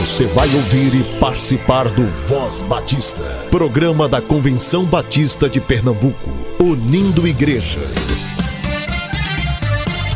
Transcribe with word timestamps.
Você 0.00 0.24
vai 0.28 0.48
ouvir 0.54 0.94
e 0.94 1.04
participar 1.20 1.86
do 1.90 2.06
Voz 2.06 2.62
Batista, 2.62 3.22
programa 3.50 4.08
da 4.08 4.18
Convenção 4.22 4.82
Batista 4.86 5.46
de 5.46 5.60
Pernambuco, 5.60 6.30
unindo 6.58 7.28
igreja. 7.28 7.78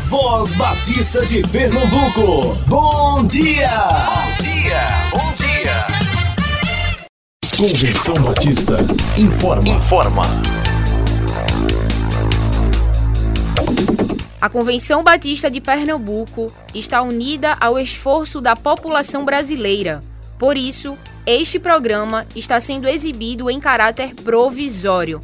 Voz 0.05 0.55
Batista 0.55 1.23
de 1.27 1.43
Pernambuco, 1.43 2.41
bom 2.65 3.27
dia! 3.27 3.69
Bom 4.07 4.43
dia, 4.43 4.87
bom 5.13 5.33
dia! 5.35 5.87
Convenção 7.55 8.15
Batista 8.15 8.77
informa. 9.15 9.69
Informa. 9.69 10.64
A 14.45 14.49
Convenção 14.49 15.01
Batista 15.01 15.49
de 15.49 15.59
Pernambuco 15.59 16.53
está 16.71 17.01
unida 17.01 17.57
ao 17.59 17.79
esforço 17.79 18.39
da 18.39 18.55
população 18.55 19.25
brasileira. 19.25 20.03
Por 20.37 20.55
isso, 20.55 20.95
este 21.25 21.57
programa 21.57 22.27
está 22.35 22.59
sendo 22.59 22.87
exibido 22.87 23.49
em 23.49 23.59
caráter 23.59 24.13
provisório. 24.13 25.19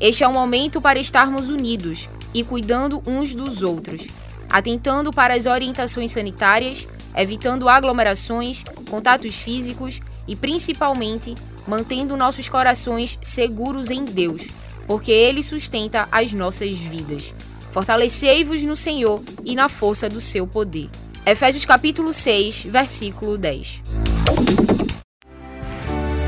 Este 0.00 0.24
é 0.24 0.26
o 0.26 0.32
momento 0.32 0.80
para 0.80 0.98
estarmos 0.98 1.48
unidos 1.48 2.08
e 2.34 2.42
cuidando 2.42 3.00
uns 3.06 3.32
dos 3.32 3.62
outros, 3.62 4.08
atentando 4.50 5.12
para 5.12 5.34
as 5.34 5.46
orientações 5.46 6.10
sanitárias, 6.10 6.88
evitando 7.16 7.68
aglomerações, 7.68 8.64
contatos 8.90 9.36
físicos 9.36 10.00
e, 10.26 10.34
principalmente, 10.34 11.36
mantendo 11.64 12.16
nossos 12.16 12.48
corações 12.48 13.20
seguros 13.22 13.88
em 13.88 14.04
Deus, 14.04 14.48
porque 14.88 15.12
Ele 15.12 15.44
sustenta 15.44 16.08
as 16.10 16.32
nossas 16.32 16.76
vidas. 16.76 17.32
Fortalecei-vos 17.74 18.62
no 18.62 18.76
Senhor 18.76 19.20
e 19.44 19.56
na 19.56 19.68
força 19.68 20.08
do 20.08 20.20
seu 20.20 20.46
poder. 20.46 20.88
Efésios 21.26 21.64
capítulo 21.64 22.14
6, 22.14 22.66
versículo 22.70 23.36
10. 23.36 23.82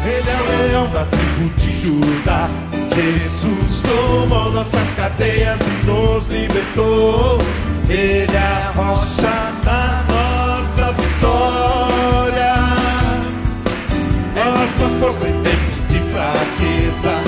Ele 0.04 0.28
é 0.28 0.40
o 0.42 0.68
leão 0.68 0.90
da 0.90 1.04
tribo 1.04 1.48
de 1.56 1.70
Judá. 1.80 2.48
Jesus 2.92 3.80
tomou 3.82 4.50
nossas 4.50 4.92
cadeias 4.94 5.60
e 5.60 5.86
nos 5.86 6.26
libertou. 6.26 7.38
Ele 7.88 8.34
é 8.34 8.38
a 8.38 8.72
rocha 8.74 9.52
da 9.64 10.04
nossa 10.08 10.92
vitória. 10.94 12.56
Nossa 14.34 14.88
força 14.98 15.28
em 15.28 15.42
tempos 15.44 15.86
de 15.86 16.00
fraqueza. 16.10 17.22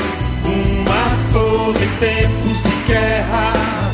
Uma 0.45 1.33
torre 1.33 1.85
em 1.85 1.99
tempos 2.01 2.63
de 2.65 2.93
guerra. 2.93 3.88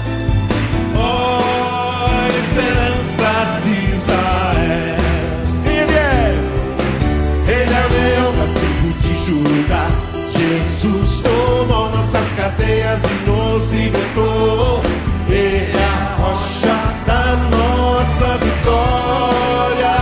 Cadeias 12.45 13.01
e 13.05 13.31
nos 13.31 13.71
libertou. 13.71 14.83
Ele 15.29 15.73
é 15.73 15.85
a 15.85 16.17
rocha 16.19 16.77
da 17.07 17.37
nossa 17.57 18.39
vitória. 18.39 19.97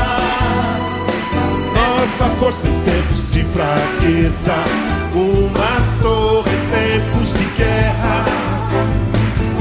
Nossa 1.74 2.24
força 2.40 2.66
em 2.66 2.80
tempos 2.80 3.30
de 3.30 3.44
fraqueza. 3.44 4.54
Uma 5.14 6.02
torre 6.02 6.50
em 6.50 7.00
tempos 7.00 7.32
de 7.34 7.44
guerra. 7.56 8.24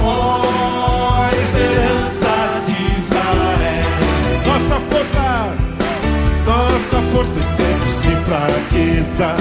Oh, 0.04 1.36
esperança 1.36 2.62
de. 2.66 2.82
Nossa 4.48 4.80
força 4.90 5.72
nossa 6.46 7.02
força 7.14 7.40
em 7.40 7.44
tempos 7.56 8.02
de 8.02 8.16
fraqueza, 8.26 9.36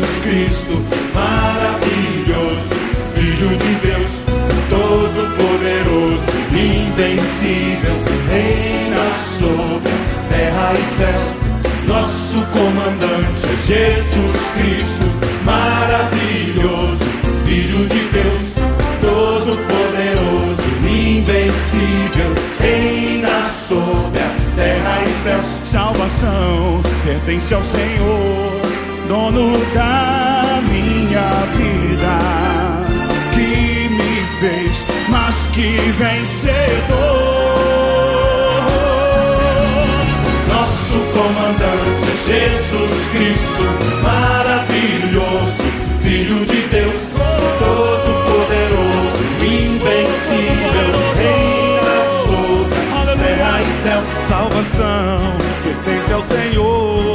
Jesus 0.00 0.22
Cristo, 0.22 0.72
maravilhoso, 1.14 2.74
Filho 3.14 3.48
de 3.48 3.74
Deus, 3.86 4.10
todo-poderoso, 4.70 6.32
invencível, 6.52 7.96
reina 8.30 9.04
sobre 9.38 9.92
terra 10.30 10.72
e 10.72 10.84
céus. 10.84 11.34
Nosso 11.86 12.40
comandante 12.52 13.44
é 13.44 13.56
Jesus 13.66 14.36
Cristo, 14.56 15.04
maravilhoso, 15.44 17.04
Filho 17.44 17.86
de 17.86 18.00
Deus, 18.10 18.54
todo-poderoso, 19.02 20.62
invencível, 20.88 22.34
reina 22.58 23.44
sobre 23.68 24.20
a 24.20 24.30
terra 24.56 25.02
e 25.02 25.22
céus. 25.22 25.46
Salvação 25.70 26.82
pertence 27.04 27.54
ao 27.54 27.62
Senhor, 27.64 28.59
dono 29.10 29.58
da 29.74 30.62
minha 30.70 31.30
vida, 31.56 32.16
que 33.34 33.88
me 33.88 34.14
fez 34.38 34.86
mais 35.08 35.34
que 35.52 35.70
vencedor. 35.98 37.10
Nosso 40.46 40.98
comandante 41.12 42.06
é 42.06 42.16
Jesus 42.24 42.94
Cristo, 43.10 43.64
maravilhoso, 44.00 45.68
Filho 46.02 46.46
de 46.46 46.60
Deus, 46.68 47.02
todo-poderoso, 47.58 49.24
invencível, 49.42 50.90
reina 51.18 51.98
sobre 52.26 52.80
terra 53.18 53.60
e 53.60 53.82
céus. 53.82 54.08
Salvação 54.28 55.20
pertence 55.64 56.12
ao 56.12 56.22
Senhor, 56.22 57.09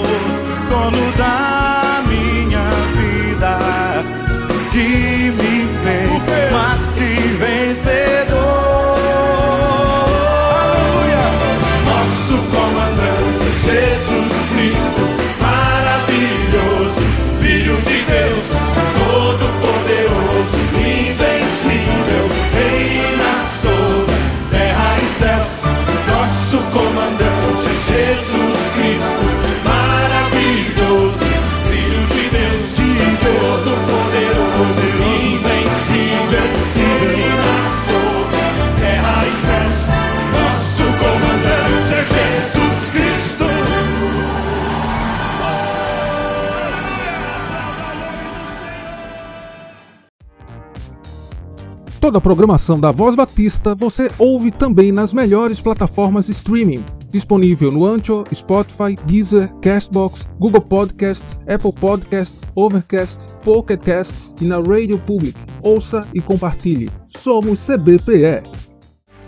Toda 52.05 52.19
a 52.19 52.21
programação 52.21 52.79
da 52.79 52.91
Voz 52.91 53.15
Batista 53.15 53.73
você 53.73 54.11
ouve 54.19 54.51
também 54.51 54.91
nas 54.91 55.11
melhores 55.11 55.59
plataformas 55.59 56.27
de 56.27 56.33
streaming. 56.33 56.85
Disponível 57.09 57.71
no 57.71 57.83
Anchor, 57.83 58.25
Spotify, 58.31 58.95
Deezer, 59.07 59.51
Castbox, 59.55 60.27
Google 60.37 60.61
Podcast, 60.61 61.25
Apple 61.51 61.73
Podcast, 61.73 62.35
Overcast, 62.53 63.17
Pocket 63.43 63.81
Cast 63.81 64.13
e 64.39 64.45
na 64.45 64.57
Rádio 64.57 64.99
Public. 64.99 65.33
Ouça 65.63 66.07
e 66.13 66.21
compartilhe. 66.21 66.91
Somos 67.09 67.65
CBPE. 67.65 68.43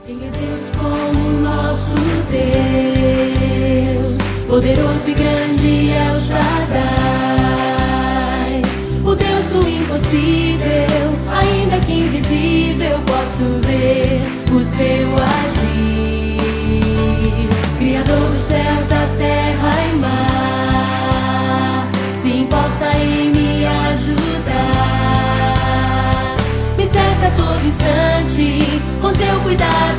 Quem 0.06 0.18
é 0.18 0.30
Deus 0.30 0.72
como 0.78 1.42
nosso 1.42 1.96
Deus? 2.30 4.18
Poderoso 4.48 5.10
e 5.10 5.14
grande 5.16 5.90
é 5.90 6.12
o 6.12 6.16
Shaddai, 6.16 6.97
seu 14.78 15.10
agir. 15.16 16.38
Criador 17.80 18.30
dos 18.30 18.46
céus, 18.46 18.88
da 18.88 19.08
terra 19.18 19.72
e 19.90 19.96
mar, 19.98 21.88
se 22.16 22.30
importa 22.30 22.96
em 22.96 23.32
me 23.32 23.66
ajudar. 23.66 24.56
Me 26.78 26.88
cerca 26.88 27.28
a 27.28 27.32
todo 27.32 27.66
instante 27.66 28.82
com 29.02 29.12
seu 29.14 29.40
cuidado 29.42 29.97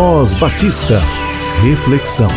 Voz 0.00 0.32
Batista. 0.32 1.00
Reflexão. 1.60 2.28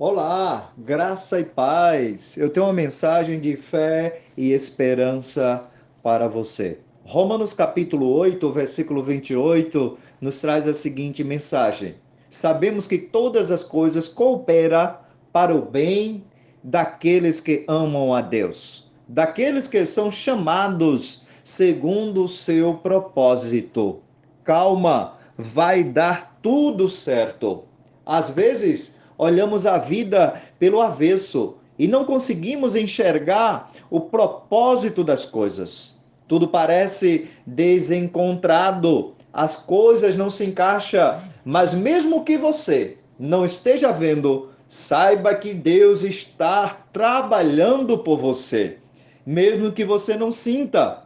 Olá, 0.00 0.72
graça 0.76 1.38
e 1.38 1.44
paz. 1.44 2.36
Eu 2.36 2.50
tenho 2.50 2.66
uma 2.66 2.72
mensagem 2.72 3.38
de 3.38 3.56
fé 3.56 4.20
e 4.36 4.50
esperança 4.50 5.70
para 6.02 6.26
você. 6.26 6.80
Romanos 7.04 7.52
capítulo 7.52 8.12
8, 8.14 8.50
versículo 8.50 9.00
28 9.00 9.96
nos 10.20 10.40
traz 10.40 10.66
a 10.66 10.72
seguinte 10.72 11.22
mensagem: 11.22 11.94
Sabemos 12.28 12.88
que 12.88 12.98
todas 12.98 13.52
as 13.52 13.62
coisas 13.62 14.08
cooperam 14.08 14.96
para 15.32 15.54
o 15.54 15.62
bem 15.62 16.24
daqueles 16.64 17.38
que 17.38 17.64
amam 17.68 18.12
a 18.12 18.20
Deus, 18.20 18.90
daqueles 19.06 19.68
que 19.68 19.84
são 19.84 20.10
chamados 20.10 21.22
segundo 21.44 22.24
o 22.24 22.28
seu 22.28 22.74
propósito. 22.74 24.00
Calma, 24.42 25.19
vai 25.40 25.82
dar 25.82 26.38
tudo 26.42 26.88
certo. 26.88 27.64
Às 28.04 28.30
vezes, 28.30 29.00
olhamos 29.16 29.66
a 29.66 29.78
vida 29.78 30.40
pelo 30.58 30.80
avesso 30.80 31.56
e 31.78 31.88
não 31.88 32.04
conseguimos 32.04 32.76
enxergar 32.76 33.68
o 33.90 34.00
propósito 34.00 35.02
das 35.02 35.24
coisas. 35.24 35.98
Tudo 36.28 36.46
parece 36.46 37.28
desencontrado, 37.46 39.14
as 39.32 39.56
coisas 39.56 40.16
não 40.16 40.28
se 40.28 40.44
encaixam, 40.44 41.20
mas 41.44 41.74
mesmo 41.74 42.22
que 42.22 42.36
você 42.36 42.98
não 43.18 43.44
esteja 43.44 43.90
vendo, 43.90 44.50
saiba 44.68 45.34
que 45.34 45.54
Deus 45.54 46.02
está 46.04 46.84
trabalhando 46.92 47.98
por 47.98 48.18
você. 48.18 48.78
Mesmo 49.26 49.72
que 49.72 49.84
você 49.84 50.16
não 50.16 50.30
sinta, 50.30 51.04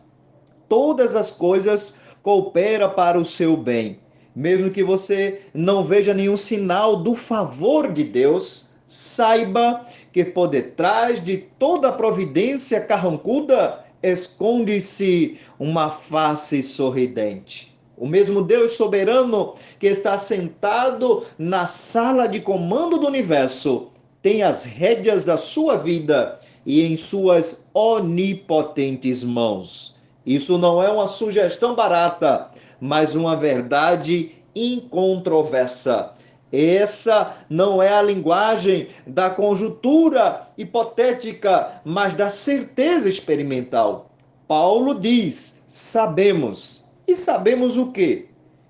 todas 0.69 1.17
as 1.17 1.31
coisas 1.31 1.95
cooperam 2.23 2.91
para 2.91 3.19
o 3.19 3.25
seu 3.25 3.57
bem 3.57 4.01
mesmo 4.35 4.71
que 4.71 4.83
você 4.83 5.43
não 5.53 5.85
veja 5.85 6.13
nenhum 6.13 6.37
sinal 6.37 6.97
do 6.97 7.15
favor 7.15 7.93
de 7.93 8.05
Deus, 8.05 8.69
saiba 8.87 9.85
que 10.13 10.25
por 10.25 10.49
detrás 10.49 11.23
de 11.23 11.39
toda 11.59 11.93
providência 11.93 12.81
carrancuda 12.81 13.85
esconde-se 14.03 15.39
uma 15.59 15.89
face 15.89 16.63
sorridente. 16.63 17.75
O 17.97 18.07
mesmo 18.07 18.43
Deus 18.43 18.73
soberano 18.73 19.55
que 19.79 19.87
está 19.87 20.19
sentado 20.19 21.25
na 21.39 21.65
sala 21.65 22.27
de 22.27 22.41
comando 22.41 22.99
do 22.99 23.07
universo 23.07 23.89
tem 24.21 24.43
as 24.43 24.65
rédeas 24.65 25.25
da 25.25 25.37
sua 25.37 25.77
vida 25.77 26.39
e 26.67 26.83
em 26.83 26.97
suas 26.97 27.67
onipotentes 27.73 29.23
mãos. 29.23 29.95
Isso 30.27 30.57
não 30.59 30.83
é 30.83 30.91
uma 30.91 31.07
sugestão 31.07 31.75
barata, 31.75 32.51
mas 32.85 33.15
uma 33.15 33.35
verdade 33.35 34.33
incontroversa. 34.55 36.13
Essa 36.53 37.35
não 37.49 37.83
é 37.83 37.89
a 37.89 38.03
linguagem 38.03 38.89
da 39.07 39.31
conjuntura 39.31 40.49
hipotética, 40.59 41.81
mas 41.83 42.15
da 42.15 42.29
certeza 42.29 43.09
experimental. 43.09 44.11
Paulo 44.47 45.01
diz: 45.01 45.63
sabemos. 45.67 46.85
E 47.09 47.15
sabemos 47.15 47.79
o 47.79 47.91
quê? 47.91 48.27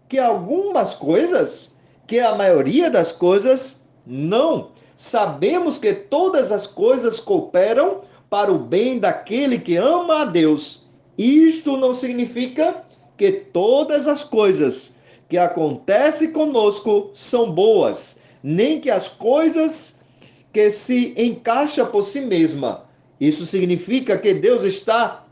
Que 0.08 0.20
algumas 0.20 0.94
coisas, 0.94 1.76
que 2.06 2.20
a 2.20 2.36
maioria 2.36 2.88
das 2.88 3.10
coisas, 3.10 3.84
não. 4.06 4.68
Sabemos 4.94 5.76
que 5.76 5.92
todas 5.92 6.52
as 6.52 6.68
coisas 6.68 7.18
cooperam 7.18 8.02
para 8.30 8.52
o 8.52 8.60
bem 8.60 9.00
daquele 9.00 9.58
que 9.58 9.74
ama 9.74 10.22
a 10.22 10.24
Deus. 10.24 10.84
Isto 11.18 11.76
não 11.76 11.92
significa 11.92 12.84
que 13.16 13.30
todas 13.32 14.08
as 14.08 14.24
coisas 14.24 14.98
que 15.28 15.38
acontecem 15.38 16.32
conosco 16.32 17.10
são 17.14 17.50
boas, 17.50 18.20
nem 18.42 18.80
que 18.80 18.90
as 18.90 19.08
coisas 19.08 20.02
que 20.52 20.70
se 20.70 21.14
encaixam 21.16 21.86
por 21.86 22.02
si 22.02 22.20
mesma. 22.20 22.84
Isso 23.20 23.46
significa 23.46 24.18
que 24.18 24.34
Deus 24.34 24.64
está 24.64 25.24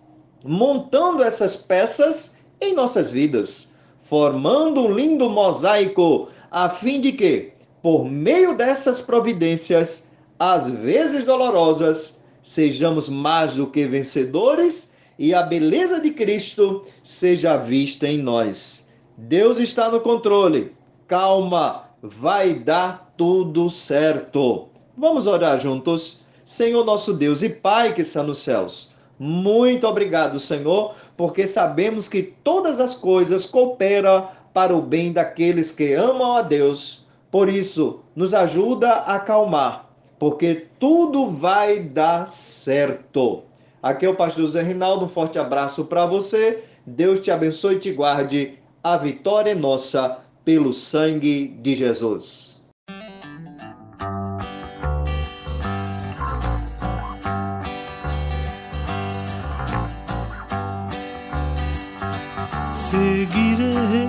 montando 0.44 1.22
essas 1.22 1.56
peças 1.56 2.34
em 2.60 2.74
nossas 2.74 3.10
vidas, 3.10 3.72
formando 4.02 4.82
um 4.82 4.94
lindo 4.94 5.28
mosaico, 5.28 6.28
a 6.50 6.68
fim 6.68 7.00
de 7.00 7.12
que, 7.12 7.52
por 7.82 8.04
meio 8.04 8.54
dessas 8.56 9.00
providências, 9.00 10.08
às 10.38 10.68
vezes 10.68 11.24
dolorosas, 11.24 12.20
sejamos 12.42 13.08
mais 13.08 13.54
do 13.54 13.66
que 13.66 13.86
vencedores 13.86 14.92
e 15.18 15.34
a 15.34 15.42
beleza 15.42 16.00
de 16.00 16.10
Cristo 16.10 16.82
seja 17.02 17.56
vista 17.56 18.08
em 18.08 18.18
nós. 18.18 18.86
Deus 19.16 19.58
está 19.58 19.90
no 19.90 20.00
controle. 20.00 20.72
Calma, 21.06 21.84
vai 22.02 22.54
dar 22.54 23.12
tudo 23.16 23.68
certo. 23.70 24.68
Vamos 24.96 25.26
orar 25.26 25.60
juntos. 25.60 26.20
Senhor 26.44 26.84
nosso 26.84 27.14
Deus 27.14 27.42
e 27.42 27.48
Pai 27.48 27.94
que 27.94 28.02
está 28.02 28.22
nos 28.22 28.38
céus. 28.38 28.92
Muito 29.18 29.86
obrigado, 29.86 30.40
Senhor, 30.40 30.94
porque 31.16 31.46
sabemos 31.46 32.08
que 32.08 32.22
todas 32.22 32.80
as 32.80 32.94
coisas 32.94 33.46
cooperam 33.46 34.26
para 34.52 34.74
o 34.74 34.82
bem 34.82 35.12
daqueles 35.12 35.70
que 35.70 35.94
amam 35.94 36.36
a 36.36 36.42
Deus. 36.42 37.06
Por 37.30 37.48
isso, 37.48 38.00
nos 38.16 38.34
ajuda 38.34 38.88
a 38.90 39.14
acalmar, 39.14 39.88
porque 40.18 40.66
tudo 40.78 41.30
vai 41.30 41.80
dar 41.80 42.26
certo. 42.26 43.44
Aqui 43.82 44.06
é 44.06 44.08
o 44.08 44.14
pastor 44.14 44.46
José 44.46 44.62
Rinaldo, 44.62 45.06
um 45.06 45.08
forte 45.08 45.40
abraço 45.40 45.86
para 45.86 46.06
você. 46.06 46.62
Deus 46.86 47.18
te 47.18 47.32
abençoe 47.32 47.74
e 47.74 47.78
te 47.80 47.90
guarde. 47.90 48.56
A 48.82 48.96
vitória 48.96 49.50
é 49.50 49.54
nossa 49.56 50.20
pelo 50.44 50.72
sangue 50.72 51.48
de 51.48 51.74
Jesus. 51.74 52.62
Seguirei 62.70 64.08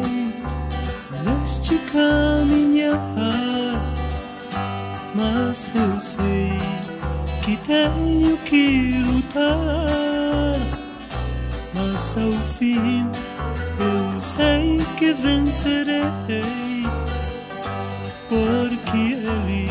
neste 1.23 1.79
caminhar, 1.91 2.99
mas 5.15 5.75
eu 5.75 5.99
sei 5.99 6.82
que 7.43 7.57
tenho 7.57 8.37
que 8.45 8.93
lutar, 9.05 10.57
mas 11.75 12.17
ao 12.17 12.31
fim 12.57 13.05
eu 13.79 14.19
sei 14.19 14.79
que 14.97 15.11
vencerei, 15.11 16.03
porque 18.29 18.97
Ele 18.97 19.62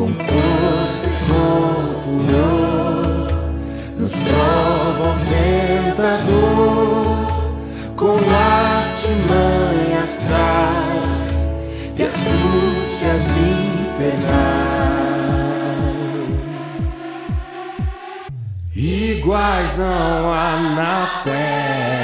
com 0.00 0.08
força 0.08 1.06
e 1.06 1.10
com 1.28 1.92
furor, 2.00 3.28
nos 3.98 4.12
prova 4.12 5.10
o 5.10 5.14
tentador, 5.92 7.26
com 7.96 8.16
artimanhas 8.34 10.12
traz 10.26 11.18
e 11.98 12.02
astúcias 12.02 13.22
infernais. 13.50 14.30
Iguais 18.74 19.76
não 19.76 20.32
há 20.32 20.56
na 20.76 21.20
terra. 21.24 21.99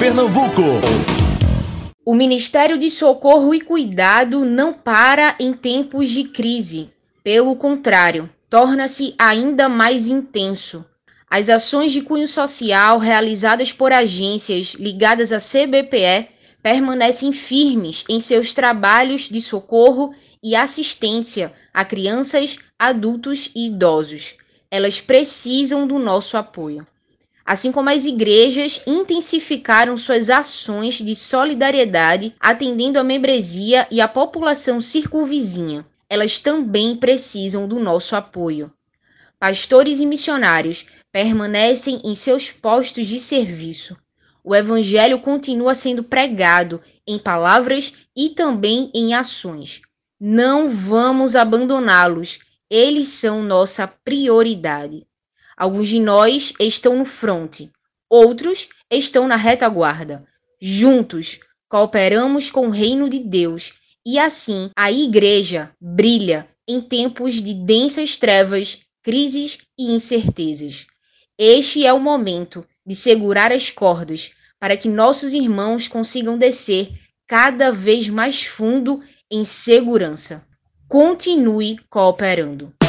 Pernambuco. 0.00 0.62
O 2.06 2.14
Ministério 2.14 2.78
de 2.78 2.88
Socorro 2.88 3.54
e 3.54 3.60
Cuidado 3.60 4.46
não 4.46 4.72
para 4.72 5.36
em 5.38 5.52
tempos 5.52 6.08
de 6.08 6.24
crise. 6.24 6.88
Pelo 7.22 7.54
contrário, 7.54 8.30
torna-se 8.48 9.14
ainda 9.18 9.68
mais 9.68 10.08
intenso. 10.08 10.82
As 11.28 11.50
ações 11.50 11.92
de 11.92 12.00
cunho 12.00 12.26
social 12.26 12.96
realizadas 12.96 13.74
por 13.74 13.92
agências 13.92 14.72
ligadas 14.72 15.32
à 15.32 15.38
CBPE 15.38 16.28
permanecem 16.62 17.34
firmes 17.34 18.02
em 18.08 18.20
seus 18.20 18.54
trabalhos 18.54 19.28
de 19.28 19.42
socorro 19.42 20.14
e 20.42 20.56
assistência 20.56 21.52
a 21.74 21.84
crianças, 21.84 22.56
adultos 22.78 23.50
e 23.54 23.66
idosos. 23.66 24.32
Elas 24.70 24.98
precisam 24.98 25.86
do 25.86 25.98
nosso 25.98 26.38
apoio. 26.38 26.86
Assim 27.50 27.72
como 27.72 27.90
as 27.90 28.04
igrejas 28.04 28.80
intensificaram 28.86 29.96
suas 29.96 30.30
ações 30.30 30.94
de 30.98 31.16
solidariedade 31.16 32.32
atendendo 32.38 32.96
a 32.96 33.02
membresia 33.02 33.88
e 33.90 34.00
a 34.00 34.06
população 34.06 34.80
circunvizinha, 34.80 35.84
elas 36.08 36.38
também 36.38 36.94
precisam 36.94 37.66
do 37.66 37.80
nosso 37.80 38.14
apoio. 38.14 38.72
Pastores 39.36 39.98
e 39.98 40.06
missionários 40.06 40.86
permanecem 41.10 42.00
em 42.04 42.14
seus 42.14 42.52
postos 42.52 43.08
de 43.08 43.18
serviço. 43.18 43.96
O 44.44 44.54
evangelho 44.54 45.18
continua 45.18 45.74
sendo 45.74 46.04
pregado 46.04 46.80
em 47.04 47.18
palavras 47.18 47.92
e 48.16 48.28
também 48.28 48.92
em 48.94 49.12
ações. 49.12 49.82
Não 50.20 50.70
vamos 50.70 51.34
abandoná-los, 51.34 52.38
eles 52.70 53.08
são 53.08 53.42
nossa 53.42 53.88
prioridade. 53.88 55.04
Alguns 55.60 55.90
de 55.90 56.00
nós 56.00 56.54
estão 56.58 56.96
no 56.96 57.04
fronte, 57.04 57.70
outros 58.08 58.70
estão 58.90 59.28
na 59.28 59.36
retaguarda. 59.36 60.24
Juntos, 60.58 61.38
cooperamos 61.68 62.50
com 62.50 62.68
o 62.68 62.70
reino 62.70 63.10
de 63.10 63.18
Deus 63.18 63.74
e 64.02 64.18
assim 64.18 64.70
a 64.74 64.90
igreja 64.90 65.70
brilha 65.78 66.48
em 66.66 66.80
tempos 66.80 67.34
de 67.34 67.52
densas 67.52 68.16
trevas, 68.16 68.78
crises 69.02 69.58
e 69.78 69.92
incertezas. 69.92 70.86
Este 71.38 71.84
é 71.84 71.92
o 71.92 72.00
momento 72.00 72.66
de 72.86 72.94
segurar 72.94 73.52
as 73.52 73.70
cordas 73.70 74.30
para 74.58 74.78
que 74.78 74.88
nossos 74.88 75.34
irmãos 75.34 75.86
consigam 75.86 76.38
descer 76.38 76.90
cada 77.28 77.70
vez 77.70 78.08
mais 78.08 78.44
fundo 78.44 79.02
em 79.30 79.44
segurança. 79.44 80.42
Continue 80.88 81.78
cooperando. 81.90 82.79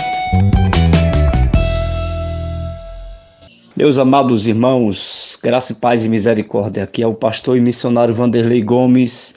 Meus 3.81 3.97
amados 3.97 4.47
irmãos, 4.47 5.39
graça 5.41 5.71
e 5.71 5.75
paz 5.75 6.05
e 6.05 6.07
misericórdia. 6.07 6.83
Aqui 6.83 7.01
é 7.01 7.07
o 7.07 7.15
pastor 7.15 7.57
e 7.57 7.59
missionário 7.59 8.13
Vanderlei 8.13 8.61
Gomes 8.61 9.33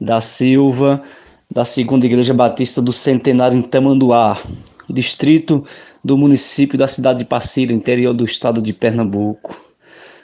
da 0.00 0.20
Silva, 0.20 1.00
da 1.48 1.64
Segunda 1.64 2.04
Igreja 2.04 2.34
Batista 2.34 2.82
do 2.82 2.92
Centenário 2.92 3.56
em 3.56 3.62
Tamanduá, 3.62 4.42
distrito 4.90 5.64
do 6.02 6.18
município 6.18 6.76
da 6.76 6.88
cidade 6.88 7.20
de 7.20 7.26
Passira, 7.26 7.72
interior 7.72 8.12
do 8.12 8.24
estado 8.24 8.60
de 8.60 8.72
Pernambuco. 8.72 9.56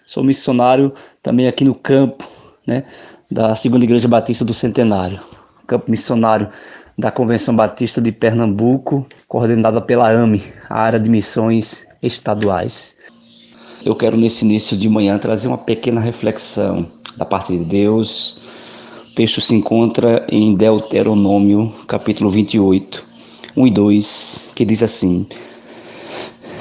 Sou 0.05 0.25
missionário 0.25 0.92
também 1.22 1.46
aqui 1.46 1.64
no 1.64 1.77
campo, 1.77 2.29
né, 2.66 2.83
da 3.31 3.55
Segunda 3.55 3.85
Igreja 3.85 4.09
Batista 4.09 4.44
do 4.44 4.53
Centenário, 4.53 5.20
campo 5.68 5.88
missionário 5.88 6.51
da 6.98 7.12
Convenção 7.12 7.55
Batista 7.55 8.03
de 8.03 8.11
Pernambuco, 8.11 9.07
coordenada 9.29 9.81
pela 9.81 10.11
AME, 10.11 10.42
a 10.68 10.83
área 10.83 10.98
de 10.98 11.09
missões 11.09 11.87
estaduais. 12.03 13.01
Eu 13.85 13.97
quero 13.97 14.16
nesse 14.16 14.45
início 14.45 14.77
de 14.77 14.88
manhã 14.88 15.18
trazer 15.18 15.49
uma 15.49 15.59
pequena 15.59 16.01
reflexão 16.01 16.87
da 17.16 17.25
parte 17.25 17.59
de 17.59 17.64
Deus. 17.64 18.37
O 19.11 19.14
texto 19.16 19.40
se 19.40 19.57
encontra 19.57 20.25
em 20.31 20.55
Deuteronômio, 20.55 21.73
capítulo 21.88 22.31
28, 22.31 23.03
1 23.57 23.66
e 23.66 23.71
2, 23.73 24.51
que 24.55 24.64
diz 24.64 24.85
assim: 24.85 25.27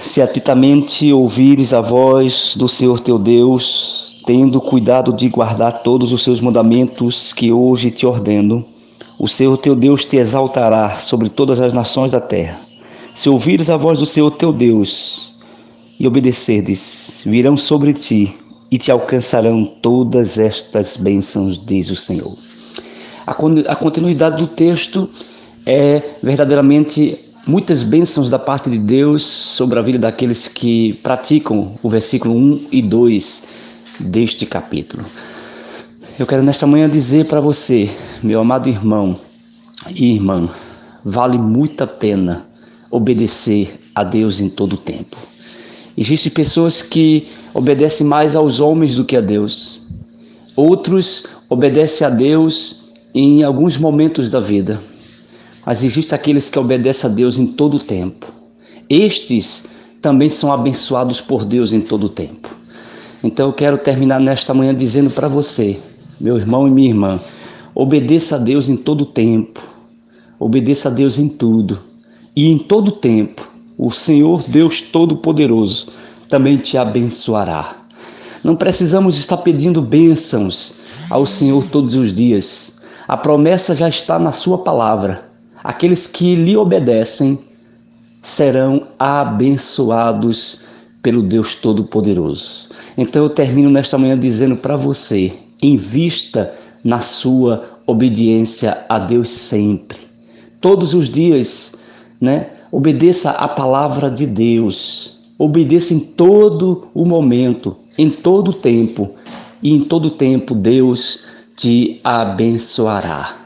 Se 0.01 0.19
atentamente 0.19 1.13
ouvires 1.13 1.73
a 1.73 1.81
voz 1.81 2.55
do 2.57 2.67
Senhor 2.67 2.99
teu 2.99 3.19
Deus, 3.19 4.19
tendo 4.25 4.59
cuidado 4.59 5.13
de 5.13 5.29
guardar 5.29 5.83
todos 5.83 6.11
os 6.11 6.23
seus 6.23 6.41
mandamentos 6.41 7.33
que 7.33 7.51
hoje 7.51 7.91
te 7.91 8.03
ordeno, 8.03 8.65
o 9.19 9.27
Senhor 9.27 9.55
teu 9.57 9.75
Deus 9.75 10.05
te 10.05 10.17
exaltará 10.17 10.89
sobre 10.95 11.29
todas 11.29 11.59
as 11.59 11.71
nações 11.71 12.11
da 12.11 12.19
terra. 12.19 12.57
Se 13.13 13.29
ouvires 13.29 13.69
a 13.69 13.77
voz 13.77 13.99
do 13.99 14.07
Senhor 14.07 14.31
teu 14.31 14.51
Deus 14.51 15.30
e 16.01 16.07
obedecerdes, 16.07 17.21
virão 17.27 17.55
sobre 17.55 17.93
ti 17.93 18.35
e 18.71 18.79
te 18.79 18.91
alcançarão 18.91 19.63
todas 19.83 20.39
estas 20.39 20.97
bênçãos, 20.97 21.63
diz 21.63 21.91
o 21.91 21.95
Senhor. 21.95 22.35
A 23.27 23.75
continuidade 23.75 24.43
do 24.43 24.47
texto 24.47 25.07
é 25.63 26.01
verdadeiramente 26.23 27.15
muitas 27.45 27.83
bênçãos 27.83 28.31
da 28.31 28.39
parte 28.39 28.67
de 28.67 28.79
Deus 28.79 29.23
sobre 29.23 29.77
a 29.77 29.81
vida 29.83 29.99
daqueles 29.99 30.47
que 30.47 30.93
praticam 31.03 31.75
o 31.83 31.89
versículo 31.89 32.35
1 32.35 32.67
e 32.71 32.81
2 32.81 33.43
deste 33.99 34.47
capítulo. 34.47 35.05
Eu 36.17 36.25
quero 36.25 36.41
nesta 36.41 36.65
manhã 36.65 36.89
dizer 36.89 37.27
para 37.27 37.39
você, 37.39 37.87
meu 38.23 38.39
amado 38.39 38.67
irmão 38.67 39.19
e 39.95 40.15
irmã, 40.15 40.49
vale 41.05 41.37
muito 41.37 41.83
a 41.83 41.87
pena 41.87 42.47
obedecer 42.89 43.79
a 43.93 44.03
Deus 44.03 44.39
em 44.39 44.49
todo 44.49 44.73
o 44.73 44.77
tempo. 44.77 45.30
Existem 45.97 46.31
pessoas 46.31 46.81
que 46.81 47.27
obedecem 47.53 48.07
mais 48.07 48.35
aos 48.35 48.59
homens 48.59 48.95
do 48.95 49.03
que 49.03 49.17
a 49.17 49.21
Deus. 49.21 49.81
Outros 50.55 51.25
obedecem 51.49 52.07
a 52.07 52.09
Deus 52.09 52.85
em 53.13 53.43
alguns 53.43 53.77
momentos 53.77 54.29
da 54.29 54.39
vida. 54.39 54.79
Mas 55.65 55.83
existem 55.83 56.15
aqueles 56.15 56.49
que 56.49 56.57
obedecem 56.57 57.09
a 57.09 57.13
Deus 57.13 57.37
em 57.37 57.47
todo 57.47 57.75
o 57.75 57.79
tempo. 57.79 58.25
Estes 58.89 59.65
também 60.01 60.29
são 60.29 60.51
abençoados 60.51 61.19
por 61.21 61.45
Deus 61.45 61.73
em 61.73 61.81
todo 61.81 62.05
o 62.05 62.09
tempo. 62.09 62.49
Então 63.23 63.47
eu 63.47 63.53
quero 63.53 63.77
terminar 63.77 64.19
nesta 64.19 64.53
manhã 64.53 64.73
dizendo 64.73 65.11
para 65.11 65.27
você, 65.27 65.77
meu 66.19 66.37
irmão 66.37 66.67
e 66.67 66.71
minha 66.71 66.89
irmã, 66.89 67.19
obedeça 67.75 68.37
a 68.37 68.39
Deus 68.39 68.67
em 68.67 68.77
todo 68.77 69.01
o 69.01 69.05
tempo. 69.05 69.61
Obedeça 70.39 70.89
a 70.89 70.91
Deus 70.91 71.19
em 71.19 71.27
tudo. 71.27 71.79
E 72.35 72.47
em 72.47 72.57
todo 72.57 72.87
o 72.87 72.91
tempo 72.91 73.50
o 73.81 73.89
Senhor 73.89 74.43
Deus 74.47 74.79
Todo-Poderoso 74.79 75.87
também 76.29 76.55
te 76.57 76.77
abençoará. 76.77 77.77
Não 78.43 78.55
precisamos 78.55 79.17
estar 79.17 79.37
pedindo 79.37 79.81
bênçãos 79.81 80.75
ao 81.09 81.25
Senhor 81.25 81.65
todos 81.65 81.95
os 81.95 82.13
dias. 82.13 82.75
A 83.07 83.17
promessa 83.17 83.73
já 83.73 83.89
está 83.89 84.19
na 84.19 84.31
Sua 84.31 84.59
palavra. 84.59 85.25
Aqueles 85.63 86.05
que 86.05 86.35
lhe 86.35 86.55
obedecem 86.55 87.39
serão 88.21 88.85
abençoados 88.99 90.61
pelo 91.01 91.23
Deus 91.23 91.55
Todo-Poderoso. 91.55 92.69
Então 92.95 93.23
eu 93.23 93.29
termino 93.31 93.71
nesta 93.71 93.97
manhã 93.97 94.17
dizendo 94.17 94.55
para 94.55 94.75
você: 94.75 95.33
invista 95.59 96.53
na 96.83 96.99
sua 96.99 97.79
obediência 97.87 98.85
a 98.87 98.99
Deus 98.99 99.31
sempre. 99.31 99.97
Todos 100.61 100.93
os 100.93 101.09
dias, 101.09 101.73
né? 102.21 102.60
Obedeça 102.71 103.31
a 103.31 103.49
palavra 103.49 104.09
de 104.09 104.25
Deus. 104.25 105.19
Obedeça 105.37 105.93
em 105.93 105.99
todo 105.99 106.87
o 106.93 107.03
momento, 107.03 107.75
em 107.97 108.09
todo 108.09 108.51
o 108.51 108.53
tempo. 108.53 109.11
E 109.61 109.73
em 109.73 109.81
todo 109.81 110.05
o 110.05 110.11
tempo 110.11 110.55
Deus 110.55 111.25
te 111.57 111.99
abençoará. 112.03 113.37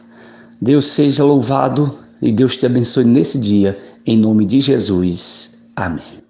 Deus 0.61 0.85
seja 0.85 1.23
louvado 1.23 1.97
e 2.21 2.31
Deus 2.31 2.55
te 2.55 2.65
abençoe 2.65 3.03
nesse 3.03 3.39
dia, 3.39 3.77
em 4.05 4.17
nome 4.17 4.45
de 4.45 4.61
Jesus. 4.61 5.65
Amém. 5.75 6.23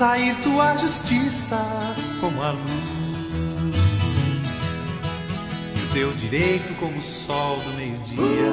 Sobressair 0.00 0.34
tua 0.36 0.76
justiça 0.78 1.62
como 2.22 2.42
a 2.42 2.52
luz, 2.52 2.70
e 5.76 5.84
o 5.84 5.92
teu 5.92 6.12
direito 6.12 6.74
como 6.76 6.98
o 6.98 7.02
sol 7.02 7.58
do 7.58 7.70
meio-dia. 7.74 8.50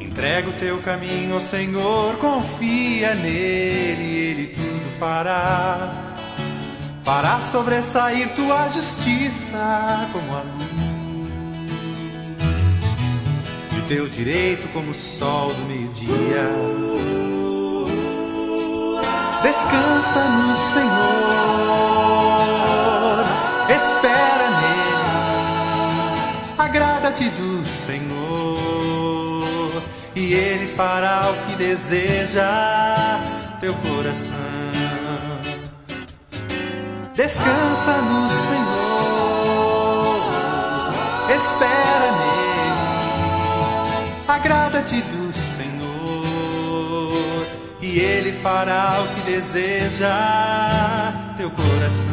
Entrega 0.00 0.50
o 0.50 0.52
teu 0.54 0.78
caminho 0.80 1.34
ao 1.34 1.40
Senhor, 1.40 2.16
confia 2.16 3.14
nele, 3.14 4.02
ele 4.02 4.46
tudo 4.48 4.98
fará. 4.98 6.16
Fará 7.04 7.40
sobressair 7.40 8.34
tua 8.34 8.68
justiça 8.68 10.08
como 10.12 10.34
a 10.34 10.40
luz, 10.40 10.66
e 13.72 13.78
o 13.78 13.82
teu 13.82 14.08
direito 14.08 14.66
como 14.72 14.90
o 14.90 14.94
sol 14.94 15.54
do 15.54 15.62
meio-dia. 15.66 17.21
Descansa 19.42 20.24
no 20.24 20.56
Senhor, 20.56 20.92
espera 23.68 24.48
nele, 24.60 25.12
agrada-te 26.58 27.28
do 27.28 27.64
Senhor, 27.86 29.02
e 30.14 30.32
ele 30.32 30.68
fará 30.74 31.30
o 31.30 31.34
que 31.46 31.56
deseja 31.56 33.18
teu 33.60 33.74
coração. 33.74 34.32
Descansa 37.14 37.92
no 37.92 38.28
Senhor, 38.48 40.22
espera 41.36 42.12
nele, 42.20 42.72
agrada-te 44.28 45.02
do 45.02 45.32
Senhor, 45.56 45.72
e 47.82 47.98
ele 47.98 48.31
fará 48.42 49.04
o 49.04 49.14
que 49.14 49.20
deseja 49.30 50.12
teu 51.36 51.48
coração. 51.50 52.12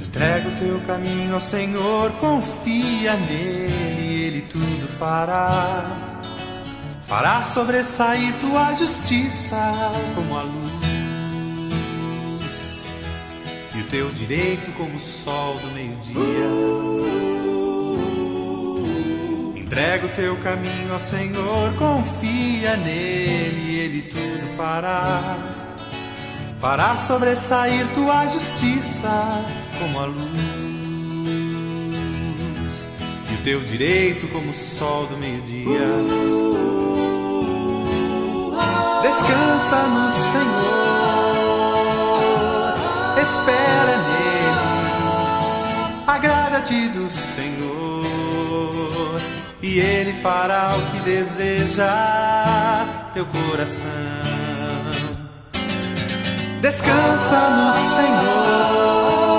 Entrega 0.00 0.48
o 0.48 0.52
teu 0.52 0.80
caminho 0.86 1.34
ao 1.34 1.40
Senhor, 1.42 2.10
confia 2.12 3.16
nele, 3.16 4.24
ele 4.28 4.40
tudo 4.42 4.88
fará. 4.98 6.05
Fará 7.08 7.44
sobressair 7.44 8.34
tua 8.40 8.74
justiça 8.74 9.92
como 10.16 10.36
a 10.36 10.42
luz, 10.42 10.72
e 13.76 13.80
o 13.80 13.84
teu 13.84 14.10
direito 14.10 14.72
como 14.72 14.96
o 14.96 15.00
sol 15.00 15.54
do 15.54 15.68
meio-dia. 15.68 16.50
Entrega 19.54 20.06
o 20.06 20.08
teu 20.10 20.36
caminho 20.38 20.92
ao 20.92 20.98
Senhor, 20.98 21.72
confia 21.74 22.76
nele, 22.76 23.78
ele 23.78 24.02
tudo 24.02 24.56
fará. 24.56 25.38
Fará 26.58 26.96
sobressair 26.96 27.86
tua 27.94 28.26
justiça 28.26 29.44
como 29.78 30.00
a 30.00 30.06
luz, 30.06 30.26
e 33.30 33.34
o 33.34 33.38
teu 33.44 33.60
direito 33.60 34.26
como 34.32 34.50
o 34.50 34.54
sol 34.54 35.06
do 35.06 35.16
meio-dia. 35.18 36.75
Descansa 39.06 39.78
no 39.86 40.10
Senhor, 40.32 41.78
espera 43.22 43.94
nele, 44.08 44.66
agrada-te 46.08 46.88
do 46.88 47.08
Senhor, 47.08 49.20
e 49.62 49.78
ele 49.78 50.12
fará 50.20 50.74
o 50.76 50.82
que 50.90 50.98
deseja 51.04 52.84
teu 53.14 53.24
coração. 53.26 53.86
Descansa 56.60 57.50
no 57.50 57.72
Senhor, 57.94 59.30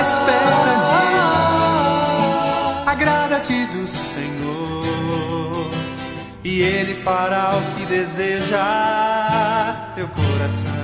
espera 0.00 0.78
nele, 0.88 1.20
agrada-te 2.86 3.66
do 3.66 3.86
Senhor, 3.86 4.03
e 6.54 6.62
Ele 6.62 6.94
fará 6.94 7.56
o 7.56 7.74
que 7.74 7.84
deseja 7.86 8.62
teu 9.96 10.06
coração. 10.06 10.83